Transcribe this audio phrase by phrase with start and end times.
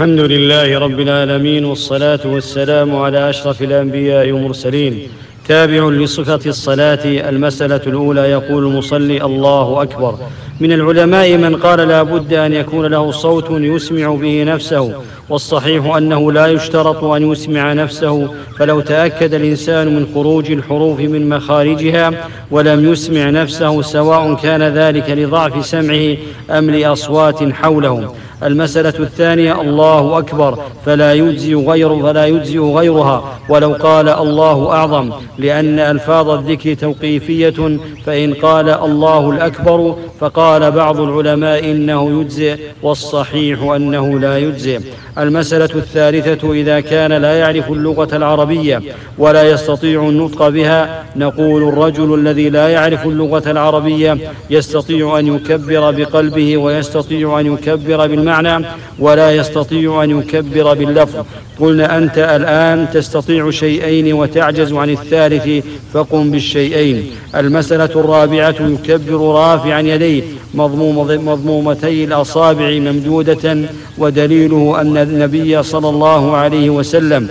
[0.00, 5.08] الحمد لله رب العالمين والصلاة والسلام على أشرف الأنبياء والمرسلين.
[5.48, 10.18] تابع لصفة الصلاة المسألة الأولى يقول المصلي الله أكبر.
[10.60, 16.32] من العلماء من قال لا بد أن يكون له صوت يسمع به نفسه والصحيح أنه
[16.32, 18.28] لا يشترط أن يسمع نفسه
[18.58, 22.10] فلو تأكد الإنسان من خروج الحروف من مخارجها
[22.50, 26.16] ولم يسمع نفسه سواء كان ذلك لضعف سمعه
[26.50, 28.14] أم لأصوات حوله.
[28.42, 33.38] المسألة الثانية الله أكبر فلا يجزي غير فلا يجزي غيرها.
[33.48, 41.70] ولو قال الله أعظم لأن ألفاظ الذكر توقيفية فإن قال الله الأكبر فقال بعض العلماء
[41.70, 44.80] إنه يجزئ والصحيح أنه لا يجزئ.
[45.20, 48.82] المسألة الثالثة إذا كان لا يعرف اللغة العربية
[49.18, 54.18] ولا يستطيع النطق بها نقول الرجل الذي لا يعرف اللغة العربية
[54.50, 58.66] يستطيع أن يكبر بقلبه ويستطيع أن يكبر بالمعنى
[58.98, 61.24] ولا يستطيع أن يكبر باللفظ.
[61.60, 67.10] قلنا أنت الآن تستطيع شيئين وتعجز عن الثالث فقم بالشيئين.
[67.36, 70.22] المسألة الرابعة يكبر رافعا يديه
[70.54, 73.58] مضموم مضمومتي الأصابع ممدودة
[73.98, 77.28] ودليله أن النبي صلى الله عليه وسلم.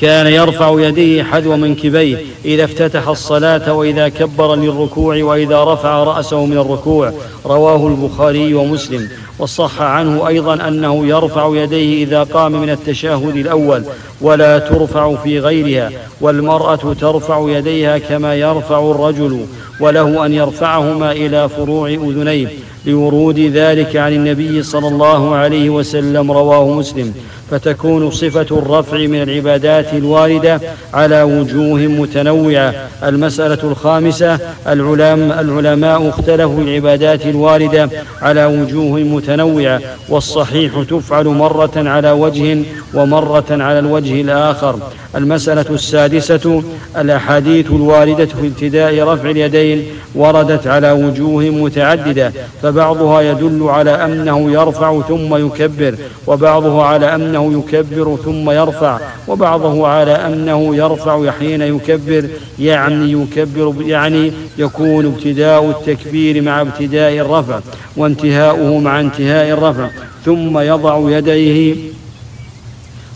[0.00, 6.58] كان يرفع يديه حذو منكبيه إذا افتتح الصلاة وإذا كبر للركوع وإذا رفع رأسه من
[6.58, 7.12] الركوع.
[7.46, 9.08] رواه البخاري ومسلم.
[9.42, 13.84] وصح عنه أيضا أنه يرفع يديه إذا قام من التشهد الأول
[14.20, 15.90] ولا ترفع في غيرها
[16.20, 19.46] والمرأة ترفع يديها كما يرفع الرجل
[19.80, 22.48] وله أن يرفعهما إلى فروع أذنيه
[22.86, 27.14] لورود ذلك عن النبي صلى الله عليه وسلم رواه مسلم.
[27.50, 30.60] فتكون صفة الرفع من العبادات الواردة
[30.94, 32.74] على وجوه متنوعة.
[33.04, 37.90] المسألة الخامسة العلماء, اختلفوا العبادات الواردة
[38.22, 39.31] على وجوه متنوعة.
[40.08, 42.62] والصحيح تفعل مرة على وجه
[42.94, 44.78] ومرة على الوجه الآخر.
[45.16, 46.62] المسألة السادسة
[46.98, 52.32] الأحاديث الواردة في ابتداء رفع اليدين وردت على وجوه متعددة
[52.62, 55.94] فبعضها يدل على أنه يرفع ثم يكبر
[56.26, 58.98] وبعضها على أنه يكبر ثم يرفع
[59.28, 62.28] وبعضه على أنه يرفع حين يكبر
[62.58, 67.60] يعني يكبر يعني يكون ابتداء التكبير مع ابتداء الرفع
[67.96, 69.88] وانتهاؤه مع انتهاء الرفع
[70.24, 71.76] ثم يضع يديه.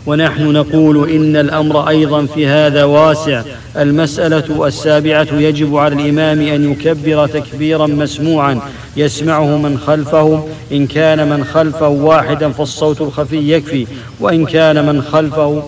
[0.05, 3.41] ونحن نقول إن الأمر أيضا في هذا واسع.
[3.77, 8.59] المسألة السابعة يجب على الإمام أن يكبر تكبيرا مسموعا
[8.97, 10.47] يسمعه من خلفه.
[10.71, 13.87] إن كان من خلفه واحدا فالصوت الخفي يكفي
[14.19, 15.63] وإن كان من خلفه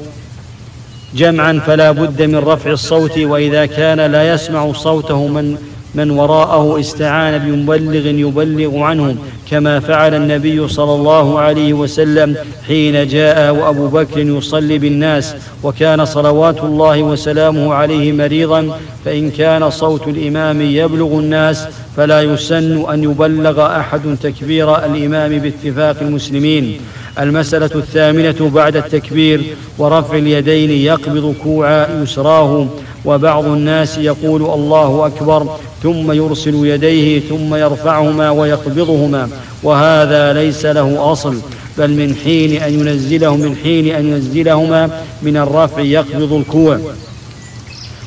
[1.16, 3.18] جمعا فلا بد من رفع الصوت.
[3.18, 5.58] وإذا كان لا يسمع صوته من
[5.96, 9.18] من وراءه استعان بمبلغ يبلغ عنهم
[9.52, 12.36] كما فعل النبي صلى الله عليه وسلم
[12.68, 20.08] حين جاء وابو بكر يصلي بالناس وكان صلوات الله وسلامه عليه مريضا فإن كان صوت
[20.08, 21.68] الإمام يبلغ الناس
[21.98, 26.80] فلا يسن أن يبلغ أحد تكبير الإمام باتفاق المسلمين.
[27.20, 29.44] المسألة الثامنة بعد التكبير
[29.78, 32.68] ورفع اليدين يقبض كوع يسراه
[33.06, 39.30] وبعض الناس يقول الله أكبر ثم يرسل يديه ثم يرفعهما ويقبضهما.
[39.64, 41.36] وهذا ليس له أصل
[41.78, 44.90] بل من حين أن ينزله من حين أن ينزلهما
[45.22, 46.80] من الرفع يقبض الكوع.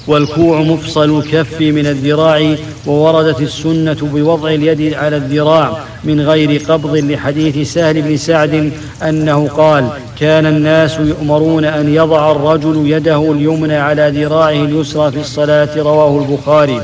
[0.07, 2.57] والكوع مفصل الكف من الذراع
[2.87, 8.73] ووردت السنة بوضع اليد على الذراع من غير قبض لحديث سهل بن سعد
[9.03, 9.89] أنه قال
[10.21, 15.77] كان الناس يؤمرون أن يضع الرجل يده اليمنى على ذراعه اليسرى في الصلاة.
[15.77, 16.81] رواه البخاري.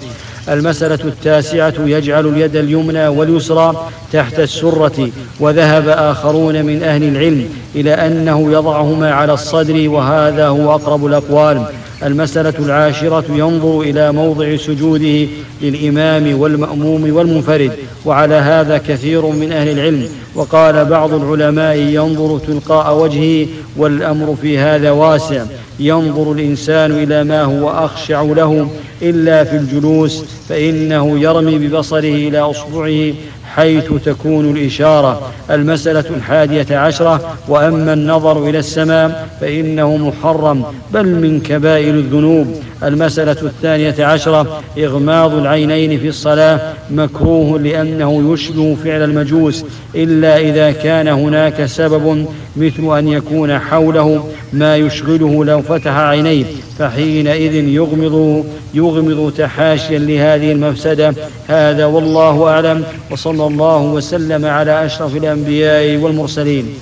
[0.48, 5.10] المسألة التاسعة يجعل اليد اليمنى واليسرى تحت السرة
[5.40, 11.64] وذهب آخرون من أهل العلم إلى أنه يضعهما على الصدر وهذا هو أقرب الأقوال.
[12.02, 15.28] المسألة العاشرة ينظر إلى موضع سجوده
[15.62, 17.72] للإمام والمأموم والمنفرد
[18.04, 20.08] وعلى هذا كثير من أهل العلم.
[20.34, 23.46] وقال بعض العلماء ينظر تلقاء وجهه
[23.76, 25.44] والأمر في هذا واسع.
[25.80, 28.70] ينظر الإنسان إلى ما هو أخشع له
[29.02, 31.98] إلا في الجلوس فإنه يرمي ببصره
[32.28, 33.12] إلى أصبعه
[33.58, 41.94] حيث تكون الإشارة المسألة الحادية عشرة وأما النظر إلى السماء فإنه محرم بل من كبائر
[41.94, 42.62] الذنوب.
[42.82, 49.64] المسألة الثانية عشرة إغماض العينين في الصلاة مكروه لأنه يشبه فعل المجوس
[49.94, 52.26] إلا إذا كان هناك سبب
[52.56, 56.44] مثل أن يكون حوله ما يشغله لو فتح عينيه
[56.78, 61.14] فحينئذ يغمض يغمض تحاشيا لهذه المفسدة.
[61.48, 66.74] هذا والله أعلم وصلى الله وسلم على أشرف الأنبياء والمرسلين.